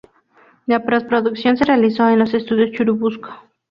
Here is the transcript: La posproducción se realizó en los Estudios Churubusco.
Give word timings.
La 0.65 0.83
posproducción 0.83 1.57
se 1.57 1.63
realizó 1.65 2.09
en 2.09 2.17
los 2.17 2.33
Estudios 2.33 2.71
Churubusco. 2.71 3.29